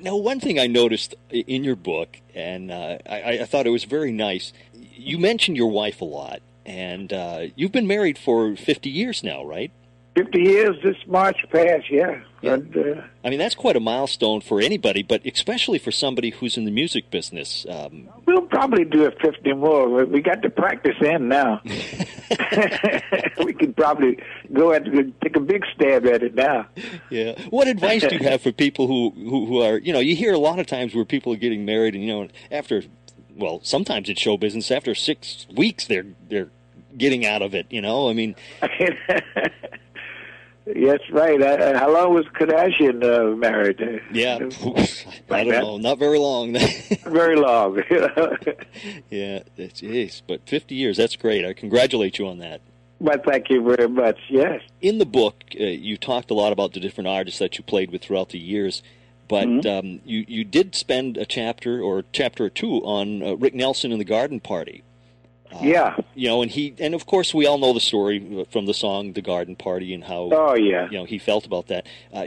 [0.00, 3.84] now, one thing I noticed in your book, and uh, I, I thought it was
[3.84, 8.90] very nice, you mentioned your wife a lot, and uh, you've been married for 50
[8.90, 9.70] years now, right?
[10.16, 12.20] 50 years this March past, yeah.
[12.40, 12.54] Yeah.
[12.54, 16.56] And, uh, I mean, that's quite a milestone for anybody, but especially for somebody who's
[16.56, 17.66] in the music business.
[17.68, 20.04] Um, we'll probably do it 50 more.
[20.06, 21.60] We- got the practice in now.
[23.44, 24.18] we can probably
[24.52, 24.84] go at
[25.22, 26.66] take a big stab at it now.
[27.10, 27.40] yeah.
[27.50, 30.32] What advice do you have for people who, who, who are, you know, you hear
[30.32, 32.82] a lot of times where people are getting married and, you know, after,
[33.36, 36.50] well, sometimes it's show business, after six weeks they're, they're
[36.96, 38.08] getting out of it, you know?
[38.08, 38.34] I mean,
[40.74, 41.40] yes, right.
[41.40, 43.80] Uh, how long was Kardashian uh, married?
[44.12, 44.36] yeah,
[45.30, 46.52] I don't know, not very long.
[47.06, 47.76] Very long.
[49.10, 51.44] yeah, jeez, but 50 years, that's great.
[51.44, 52.60] I congratulate you on that.
[53.00, 54.18] but thank you very much.
[54.28, 54.60] Yes.
[54.80, 57.90] in the book, uh, you talked a lot about the different artists that you played
[57.90, 58.82] with throughout the years,
[59.28, 59.68] but Mm-hmm.
[59.68, 63.92] um, you you did spend a chapter or chapter or two on uh, Rick Nelson
[63.92, 64.82] and the Garden Party.
[65.62, 65.96] Yeah.
[66.14, 69.12] You know, and he and of course we all know the story from the song
[69.12, 70.88] "The Garden Party" and how Oh, yeah.
[70.90, 71.86] you know he felt about that.
[72.12, 72.26] Uh,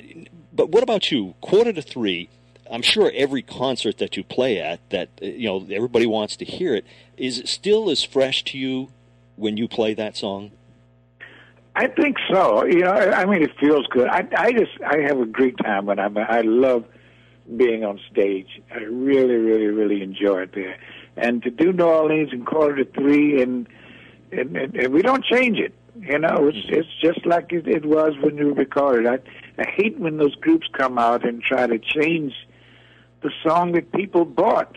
[0.54, 1.36] but what about you?
[1.42, 2.30] Quarter to three.
[2.72, 6.46] I'm sure every concert that you play at, that uh, you know everybody wants to
[6.46, 6.86] hear it.
[7.18, 8.90] Is it still as fresh to you
[9.36, 10.52] when you play that song?
[11.76, 12.66] I think so.
[12.66, 14.08] You know, I I mean, it feels good.
[14.08, 16.18] I, I just, I have a great time when I'm.
[16.18, 16.86] I love
[17.56, 18.62] being on stage.
[18.72, 20.78] I really, really, really enjoy it there.
[21.22, 23.68] And to do New Orleans in quarter to three, and
[24.32, 25.74] and, and, and we don't change it.
[26.00, 29.06] You know, it's it's just like it, it was when you recorded.
[29.08, 29.20] I
[29.62, 32.34] I hate when those groups come out and try to change
[33.22, 34.76] the song that people bought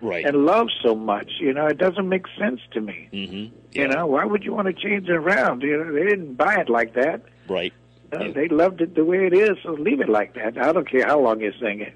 [0.00, 0.24] Right.
[0.26, 1.30] and love so much.
[1.40, 3.08] You know, it doesn't make sense to me.
[3.12, 3.56] mm-hmm.
[3.72, 5.62] You know, why would you want to change it around?
[5.62, 7.22] You know, they didn't buy it like that.
[7.48, 7.72] Right.
[8.12, 8.32] You know, Yeah.
[8.32, 10.58] They loved it the way it is, so leave it like that.
[10.58, 11.94] I don't care how long you sing it.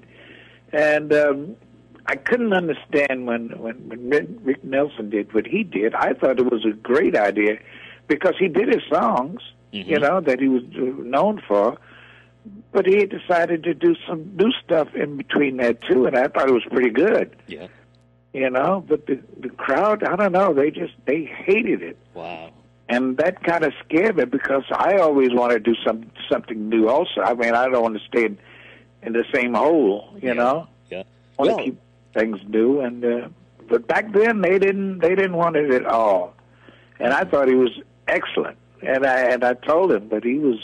[0.71, 1.55] And um,
[2.07, 5.93] I couldn't understand when when, when Rick, Nelson did what he did.
[5.93, 7.59] I thought it was a great idea
[8.07, 9.41] because he did his songs,
[9.73, 9.89] Mm-hmm.
[9.89, 11.77] you know, that he was known for.
[12.71, 16.29] But he had decided to do some new stuff in between that too, and I
[16.29, 17.67] thought it was pretty good, Yeah.
[18.33, 18.81] you know.
[18.87, 22.51] But the the crowd, I don't know, they just they hated it Wow.
[22.87, 26.87] and that kind of scared me because I always want to do some something new.
[26.87, 28.37] Also, I mean, I don't want to stay in,
[29.03, 30.07] in the same hole.
[30.21, 30.33] You Yeah.
[30.33, 31.03] know, Yeah.
[31.37, 31.79] I want Well- to keep
[32.17, 32.81] things do.
[32.81, 33.29] And uh,
[33.69, 36.33] but back then they didn't they didn't want it at all,
[36.99, 37.71] and I thought he was
[38.07, 38.57] excellent.
[38.81, 40.59] And I and I told him, but he was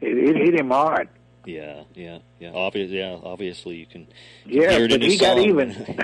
[0.00, 1.08] it, it hit him hard.
[1.44, 1.84] Yeah.
[1.94, 2.18] Yeah.
[2.38, 2.52] Yeah.
[2.52, 2.90] Obvious.
[2.90, 3.18] Yeah.
[3.22, 4.06] Obviously, you can.
[4.44, 5.70] Yeah, hear it but he got even.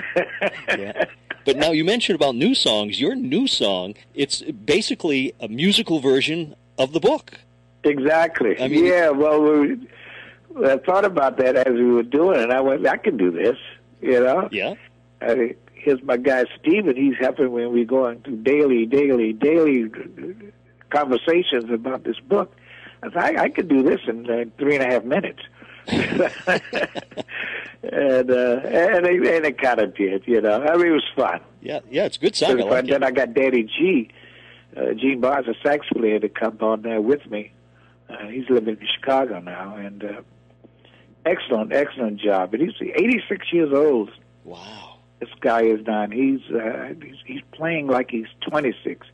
[0.69, 1.05] yeah.
[1.45, 2.99] But now you mentioned about new songs.
[2.99, 7.39] Your new song, it's basically a musical version of the book.
[7.83, 8.59] Exactly.
[8.59, 9.09] I mean- yeah.
[9.09, 9.87] Well, we,
[10.65, 12.49] I thought about that as we were doing it.
[12.49, 13.57] I went, I can do this.
[14.01, 14.49] You know.
[14.51, 14.75] Yeah.
[15.21, 15.35] Uh,
[15.73, 16.95] here's my guy Steven.
[16.95, 19.89] He's helping when we going through daily, daily, daily
[20.89, 22.55] conversations about this book.
[23.03, 25.41] I said, I, I could do this in uh, three and a half minutes.
[25.87, 26.21] and
[28.31, 30.63] uh, and it, and it kind of did, you know.
[30.63, 31.39] I mean, it was fun.
[31.61, 31.81] Yeah.
[31.91, 32.05] Yeah.
[32.05, 32.59] It's good song.
[32.59, 33.05] I like Then it.
[33.05, 34.09] I got Daddy G,
[34.75, 37.51] uh, Gene Barge, a sax player, to come on there with me.
[38.09, 40.21] Uh, he's living in Chicago now, and uh,
[41.25, 42.53] excellent, excellent job.
[42.53, 44.11] And he's 86 years old
[44.43, 44.97] Wow.
[45.19, 49.07] this guy is and He's uh, he's, he's playing like he's 26.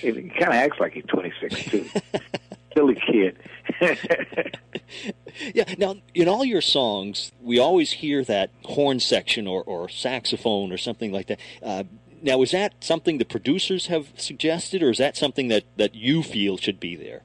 [0.00, 1.86] He kind of acts like he's 26 too.
[2.72, 3.38] Still a kid.
[5.54, 5.74] Yeah.
[5.76, 10.78] Now, in all your songs, we always hear that horn section or, or saxophone or
[10.78, 11.40] something like that.
[11.62, 11.84] Uh,
[12.22, 16.22] now, is that something the producers have suggested, or is that something that, that you
[16.22, 17.22] feel should be there?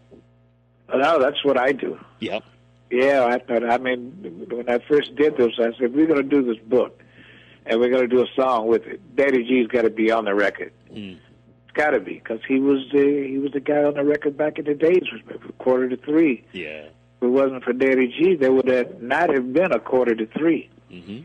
[0.93, 1.97] no, that's what I do.
[2.19, 2.43] Yep.
[2.91, 3.63] Yeah, I thought.
[3.69, 7.01] I mean, when I first did this, I said we're going to do this book,
[7.65, 9.15] and we're going to do a song with it.
[9.15, 10.73] Daddy G's got to be on the record.
[10.93, 11.17] Mm.
[11.17, 14.38] It's got to be because he was the he was the guy on the record
[14.38, 16.43] back in the days, was quarter to three.
[16.51, 16.86] Yeah.
[16.86, 20.25] If it wasn't for Daddy G, there would have not have been a quarter to
[20.38, 20.69] three.
[20.89, 21.19] hmm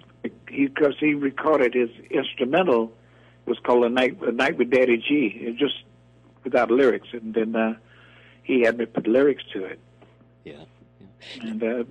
[0.51, 2.93] he because he recorded his instrumental
[3.47, 5.37] was called a night a night with Daddy G.
[5.41, 5.83] It just
[6.45, 7.75] without lyrics, and then uh,
[8.43, 9.81] he had me put lyrics to it,
[10.45, 10.65] Yeah.
[11.41, 11.85] And uh,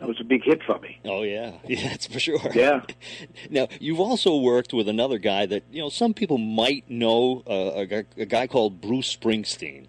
[0.00, 0.98] It was a big hit for me.
[1.04, 2.40] Oh yeah, yeah, that's for sure.
[2.54, 2.80] Yeah.
[3.50, 7.80] now you've also worked with another guy that you know some people might know, uh,
[7.82, 9.86] a, guy- a guy called Bruce Springsteen.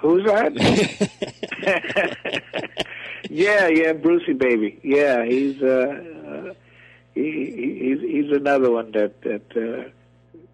[0.00, 0.52] Who's that?
[3.30, 4.78] yeah, yeah, Brucey baby.
[4.82, 6.54] Yeah, he's uh, uh
[7.14, 9.88] he, he- he's he's another one that that uh,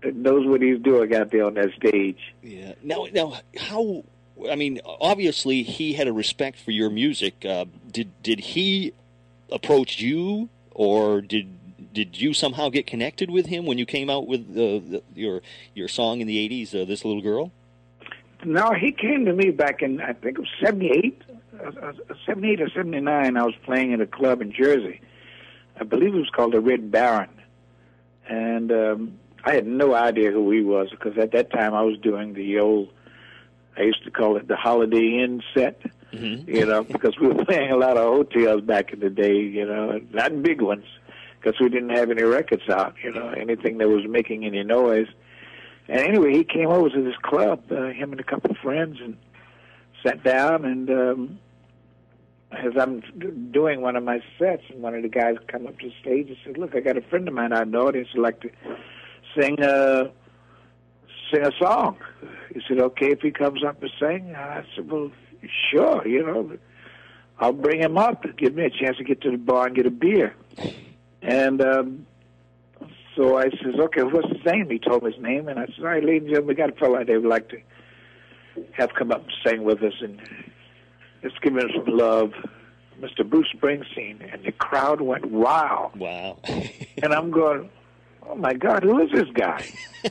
[0.02, 2.18] that knows what he's doing out there on that stage.
[2.42, 2.74] Yeah.
[2.82, 4.04] Now, now, how?
[4.50, 7.44] I mean, obviously, he had a respect for your music.
[7.44, 8.92] Uh, did did he
[9.50, 11.58] approach you, or did
[11.92, 15.42] did you somehow get connected with him when you came out with uh, the, your
[15.74, 17.50] your song in the '80s, uh, "This Little Girl"?
[18.44, 21.22] No, he came to me back in I think it was '78,
[21.60, 21.92] uh,
[22.24, 23.36] '78 or '79.
[23.36, 25.00] I was playing at a club in Jersey.
[25.80, 27.30] I believe it was called the Red Baron,
[28.28, 31.98] and um, I had no idea who he was because at that time I was
[31.98, 32.90] doing the old.
[33.78, 35.80] I used to call it the Holiday Inn set,
[36.12, 39.64] you know, because we were playing a lot of hotels back in the day, you
[39.64, 40.84] know, not big ones,
[41.40, 45.06] because we didn't have any records out, you know, anything that was making any noise.
[45.88, 48.98] And anyway, he came over to this club, uh, him and a couple of friends,
[49.00, 49.16] and
[50.04, 50.64] sat down.
[50.64, 51.38] And um,
[52.52, 53.00] as I'm
[53.52, 56.28] doing one of my sets, and one of the guys come up to the stage
[56.28, 58.40] and said, "Look, I got a friend of mine out in the audience who'd like
[58.40, 58.50] to
[59.38, 60.10] sing a
[61.32, 61.96] sing a song."
[62.54, 65.10] He said, "Okay, if he comes up and sing." I said, "Well,
[65.70, 66.58] sure, you know."
[67.40, 68.22] I'll bring him up.
[68.22, 70.34] To give me a chance to get to the bar and get a beer.
[71.22, 72.06] And um,
[73.16, 74.68] so I says, okay, what's his name?
[74.70, 76.70] He told me his name, and I said, all right, ladies and gentlemen, we got
[76.70, 77.60] a fellow they would like to
[78.72, 80.20] have come up and sing with us, and
[81.22, 82.32] let's give him some love,
[83.00, 83.28] Mr.
[83.28, 84.32] Bruce Springsteen.
[84.32, 86.38] And the crowd went wild, Wow.
[87.02, 87.70] and I'm going,
[88.28, 89.64] oh my God, who is this guy?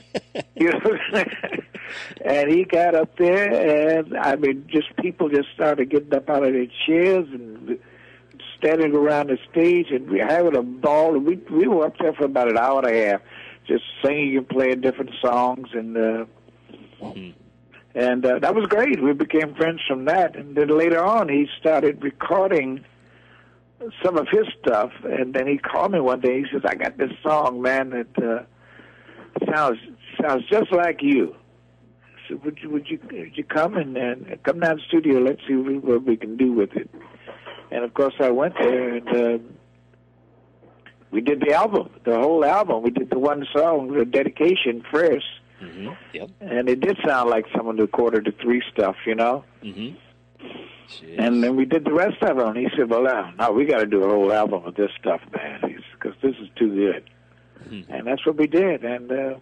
[0.55, 0.97] you know,
[2.25, 6.43] and he got up there, and I mean, just people just started getting up out
[6.43, 7.79] of their chairs and
[8.57, 11.15] standing around the stage, and we having a ball.
[11.15, 13.21] And we we were up there for about an hour and a half,
[13.67, 16.25] just singing and playing different songs, and uh,
[17.95, 19.01] and uh, that was great.
[19.01, 22.83] We became friends from that, and then later on, he started recording
[24.03, 26.39] some of his stuff, and then he called me one day.
[26.41, 29.77] He says, "I got this song, man, that uh, sounds
[30.21, 31.35] sounds just like you."
[32.15, 34.87] I said, "Would you would you would you come and, and come down to the
[34.87, 35.19] studio?
[35.19, 36.89] Let's see what we can do with it."
[37.71, 39.37] And of course, I went there and uh,
[41.11, 42.81] we did the album, the whole album.
[42.81, 45.25] We did the one song, the dedication first,
[45.59, 46.29] hmm Yep.
[46.41, 49.43] and it did sound like some of the quarter to three stuff, you know.
[50.39, 52.45] Hmm And then we did the rest of it.
[52.45, 53.03] And he said, "Well,
[53.37, 55.59] now, we got to do a whole album of this stuff, man,
[55.93, 57.09] because this is too good."
[57.89, 58.85] And that's what we did.
[58.85, 59.35] And uh,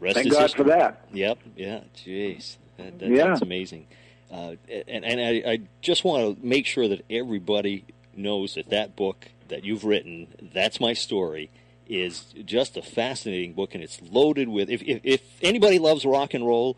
[0.00, 0.64] Rest thank is God history.
[0.64, 1.06] for that.
[1.12, 1.38] Yep.
[1.56, 1.80] Yeah.
[1.96, 2.56] Jeez.
[2.78, 3.28] That, that, Yeah.
[3.28, 3.86] That's amazing.
[4.30, 4.56] Uh,
[4.88, 7.84] and and I, I just want to make sure that everybody
[8.16, 11.50] knows that that book that you've written, that's my story,
[11.88, 14.68] is just a fascinating book, and it's loaded with.
[14.68, 16.76] If if, if anybody loves rock and roll,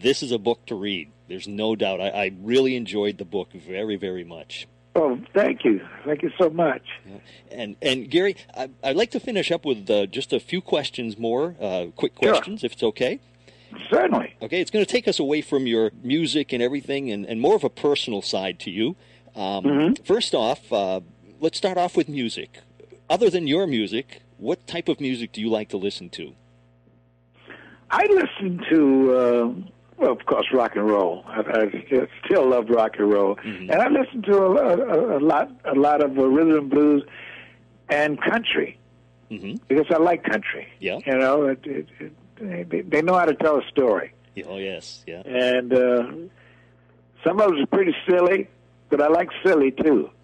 [0.00, 1.10] this is a book to read.
[1.28, 2.00] There's no doubt.
[2.00, 4.66] I, I really enjoyed the book very very much.
[4.94, 6.82] Oh, thank you, thank you so much.
[7.50, 11.18] And and Gary, I, I'd like to finish up with uh, just a few questions
[11.18, 12.32] more, uh, quick Sure.
[12.32, 13.20] questions, if it's okay.
[13.90, 14.34] Certainly.
[14.42, 17.54] Okay, it's going to take us away from your music and everything, and, and more
[17.54, 18.96] of a personal side to you.
[19.34, 21.00] Um, First off, uh,
[21.40, 22.58] let's start off with music.
[23.08, 26.34] Other than your music, what type of music do you like to listen to?
[27.90, 31.22] I listen to, uh, well, of course, rock and roll.
[31.26, 35.50] I, I still, love rock and roll, and I listen to a, a, a lot,
[35.64, 37.04] a lot of uh, rhythm and blues
[37.88, 38.78] and country
[39.28, 40.66] hmm because I like country.
[40.80, 40.98] Yeah.
[41.06, 41.86] you know, it, it,
[42.38, 44.12] it, they, they know how to tell a story,
[44.46, 45.22] Oh yes, yeah.
[45.24, 46.02] and uh,
[47.24, 48.48] some of them are pretty silly,
[48.90, 50.10] but I like silly too.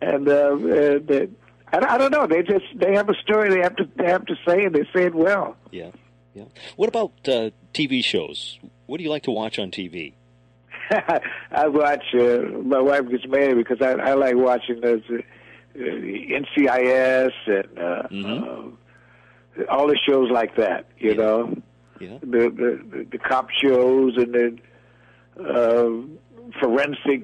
[0.00, 1.28] and uh, uh, they,
[1.72, 2.26] I, I don't know.
[2.26, 4.84] They just they have a story they have to they have to say, and they
[4.94, 5.56] say it well.
[5.70, 5.90] Yeah,
[6.34, 6.44] yeah.
[6.76, 8.58] What about uh, TV shows?
[8.86, 10.12] What do you like to watch on TV?
[10.90, 12.04] I watch.
[12.14, 17.78] Uh, my wife gets mad because I, I like watching those uh, uh, NCIS and
[17.78, 18.72] uh, Mhm.
[19.58, 20.86] uh, all the shows like that.
[20.98, 21.16] You Yeah.
[21.16, 21.54] know,
[22.00, 24.58] Yeah, the, the the the cop shows and the
[25.40, 27.22] uh, forensic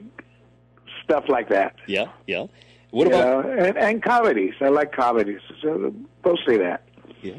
[1.05, 1.75] stuff like that.
[1.87, 2.47] yeah, yeah.
[2.91, 4.55] What about and, and comedies?
[4.63, 5.41] I like comedies.
[5.63, 5.93] So
[6.25, 6.83] mostly that.
[7.23, 7.35] yeah?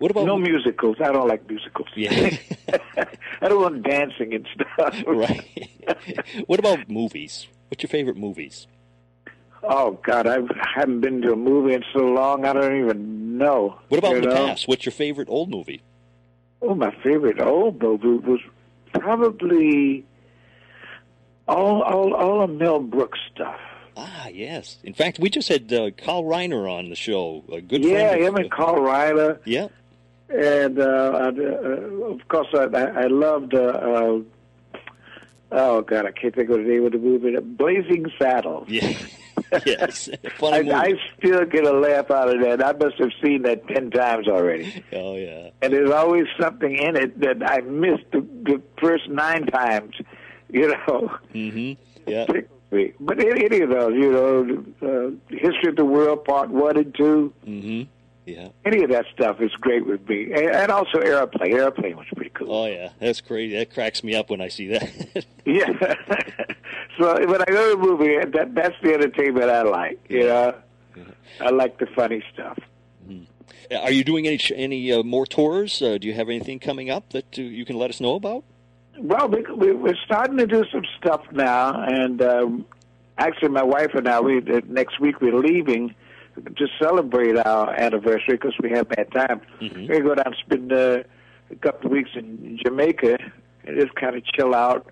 [0.00, 0.96] What about No musicals.
[0.98, 1.88] I don't like musicals.
[1.94, 2.34] Yeah.
[3.42, 4.96] I don't want dancing and stuff.
[5.06, 5.44] right?
[6.46, 7.46] what about movies?
[7.68, 8.66] What's your favorite movies?
[9.62, 10.38] Oh God, I
[10.74, 12.46] haven't been to a movie in so long.
[12.46, 13.78] I don't even know.
[13.88, 14.46] What about you the know?
[14.46, 14.66] past?
[14.66, 15.82] What's your favorite old movie?
[16.62, 18.40] Oh, my favorite old movie was
[18.94, 20.06] probably
[21.46, 23.60] all all all of Mel Brooks stuff.
[23.98, 24.78] Ah, yes.
[24.82, 27.44] In fact, we just had uh, Carl Reiner on the show.
[27.52, 28.24] A good yeah, friend.
[28.24, 29.40] him and Carl Reiner.
[29.44, 29.68] Yeah.
[30.32, 33.54] And uh, I, uh, of course, I, I loved.
[33.54, 34.20] Uh, uh,
[35.52, 37.36] oh God, I can't think of the name of the movie.
[37.40, 38.68] Blazing Saddles.
[38.68, 38.96] Yeah.
[39.66, 40.08] yes.
[40.42, 40.60] I.
[40.60, 42.64] I still get a laugh out of that.
[42.64, 44.84] I must have seen that ten times already.
[44.92, 45.50] Oh, yeah.
[45.62, 49.96] And there's always something in it that I missed the, the first nine times.
[50.52, 52.10] You know, Mm-hmm.
[52.10, 52.26] Yeah.
[53.00, 56.94] But any, any of those, you know, uh, History of the World Part One and
[56.94, 57.32] Two.
[57.46, 57.90] Mm-hmm.
[58.26, 58.48] Yeah.
[58.64, 61.52] Any of that stuff is great with me, and, and also Airplane.
[61.52, 62.52] Airplane was pretty cool.
[62.52, 62.90] Oh, yeah.
[62.98, 63.56] That's crazy.
[63.56, 65.26] That cracks me up when I see that.
[65.46, 65.72] Yeah.
[66.98, 69.98] so when I go to a movie, that that's the entertainment I like.
[70.08, 70.54] You know,
[71.40, 72.56] I like the funny stuff.
[73.70, 75.80] Are you doing any any uh, more tours?
[75.80, 78.44] Uh, do you have anything coming up that uh, you can let us know about?
[78.98, 82.66] Well, we, we, we're starting to do some stuff now, and um,
[83.16, 85.94] actually, my wife and I, we next week we're leaving
[86.36, 89.40] to celebrate our anniversary because we haven't had time.
[89.60, 89.88] Mhm.
[89.88, 91.02] We're going to go down and spend uh,
[91.50, 93.18] a couple of weeks in Jamaica
[93.64, 94.86] and just kind of chill out,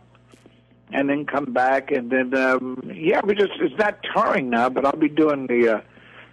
[0.93, 4.85] and then come back, and then um, yeah, we just it's not touring now, but
[4.85, 5.81] I'll be doing the uh,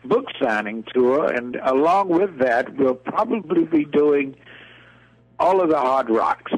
[0.06, 4.36] book signing tour, and along with that, we'll probably be doing
[5.40, 6.52] all of the hard rocks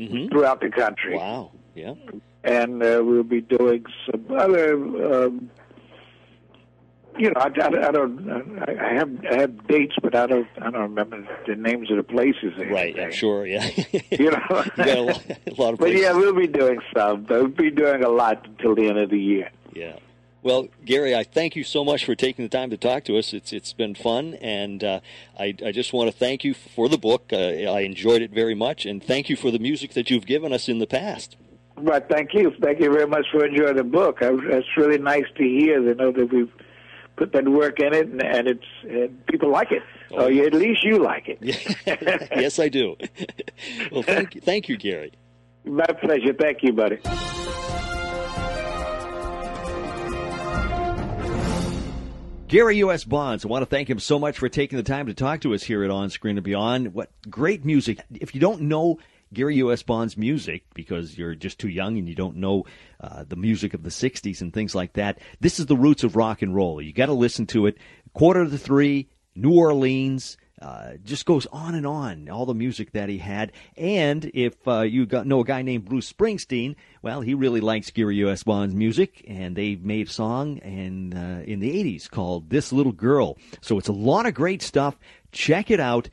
[0.00, 0.26] Mm-hmm.
[0.28, 1.52] throughout the country Wow.
[1.76, 1.94] Yeah.
[2.42, 4.74] and uh, we'll be doing some other.
[4.74, 5.50] Um,
[7.18, 8.28] you know, I, I, I don't.
[8.68, 10.48] I have I have dates, but I don't.
[10.60, 12.52] I don't remember the names of the places.
[12.70, 12.98] Right.
[12.98, 13.46] I'm sure.
[13.46, 13.68] Yeah.
[14.10, 14.64] You know.
[14.78, 17.26] you got a lot, a lot of but yeah, we'll be doing some.
[17.28, 19.50] We'll be doing a lot until the end of the year.
[19.72, 19.96] Yeah.
[20.42, 23.32] Well, Gary, I thank you so much for taking the time to talk to us.
[23.32, 25.00] It's it's been fun, and uh,
[25.38, 27.30] I I just want to thank you for the book.
[27.32, 30.52] Uh, I enjoyed it very much, and thank you for the music that you've given
[30.52, 31.36] us in the past.
[31.76, 34.18] Right, thank you, thank you very much for enjoying the book.
[34.20, 35.80] I, it's really nice to hear.
[35.80, 36.52] To know that we've
[37.16, 39.82] put that work in it, and, and it's and people like it.
[40.10, 40.24] Oh.
[40.24, 41.38] Or you, at least you like it.
[42.36, 42.96] yes, I do.
[43.92, 45.12] well, thank you, thank you, Gary.
[45.64, 46.34] My pleasure.
[46.34, 46.98] Thank you, buddy.
[52.46, 53.02] Gary U.S.
[53.02, 55.54] Bonds, I want to thank him so much for taking the time to talk to
[55.54, 56.94] us here at On Screen and Beyond.
[56.94, 57.98] What great music.
[58.12, 58.98] If you don't know
[59.34, 59.82] Gary U.S.
[59.82, 62.64] Bond's music because you're just too young and you don't know
[63.00, 66.16] uh, the music of the 60s and things like that, this is the roots of
[66.16, 66.80] rock and roll.
[66.80, 67.76] You got to listen to it.
[68.12, 73.08] Quarter to three, New Orleans, uh, just goes on and on, all the music that
[73.08, 73.52] he had.
[73.76, 77.90] And if uh, you got, know a guy named Bruce Springsteen, well, he really likes
[77.90, 78.44] Gary U.S.
[78.44, 82.92] Bond's music, and they made a song in, uh, in the 80s called This Little
[82.92, 83.36] Girl.
[83.60, 84.96] So it's a lot of great stuff.
[85.32, 86.08] Check it out.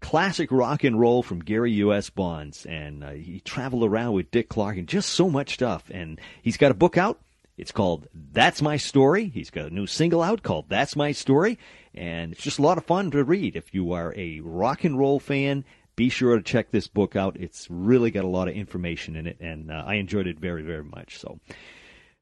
[0.00, 2.10] Classic rock and roll from Gary U.S.
[2.10, 2.66] Bonds.
[2.66, 5.84] And uh, he traveled around with Dick Clark and just so much stuff.
[5.90, 7.20] And he's got a book out.
[7.56, 9.28] It's called That's My Story.
[9.28, 11.58] He's got a new single out called That's My Story.
[11.94, 13.56] And it's just a lot of fun to read.
[13.56, 15.64] If you are a rock and roll fan,
[15.96, 17.38] be sure to check this book out.
[17.38, 20.62] It's really got a lot of information in it, and uh, I enjoyed it very,
[20.62, 21.18] very much.
[21.18, 21.40] So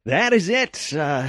[0.04, 0.92] that is it.
[0.92, 1.28] Uh,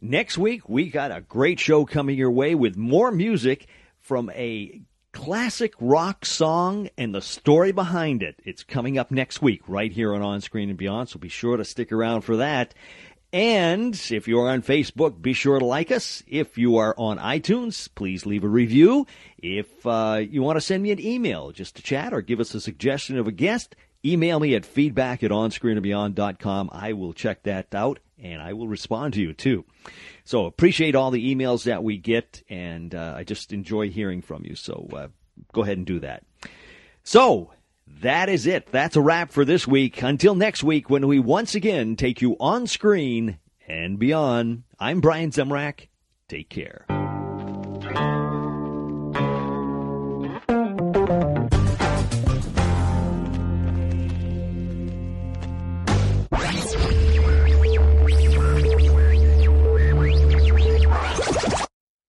[0.00, 3.68] next week, we got a great show coming your way with more music
[4.00, 4.80] from a
[5.14, 8.34] classic rock song and the story behind it.
[8.44, 11.56] It's coming up next week right here on On Screen and Beyond, so be sure
[11.56, 12.74] to stick around for that.
[13.32, 16.22] And if you're on Facebook, be sure to like us.
[16.26, 19.06] If you are on iTunes, please leave a review.
[19.38, 22.54] If uh, you want to send me an email just to chat or give us
[22.54, 26.70] a suggestion of a guest, email me at feedback at onscreenandbeyond.com.
[26.72, 29.64] I will check that out and I will respond to you too.
[30.24, 34.44] So appreciate all the emails that we get and uh, I just enjoy hearing from
[34.44, 34.54] you.
[34.54, 35.08] So uh,
[35.52, 36.24] go ahead and do that.
[37.02, 37.52] So
[38.00, 38.66] that is it.
[38.70, 40.02] That's a wrap for this week.
[40.02, 45.30] Until next week, when we once again take you on screen and beyond, I'm Brian
[45.30, 45.88] Zemrak.
[46.28, 46.86] Take care.